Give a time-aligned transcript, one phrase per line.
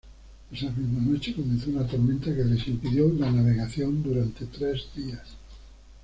[0.51, 5.37] Esa misma noche comenzó una tormenta que les impidió la navegación durante tres días.